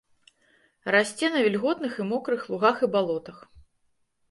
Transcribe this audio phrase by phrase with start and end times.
[0.95, 3.37] Расце на вільготных і мокрых лугах і балотах.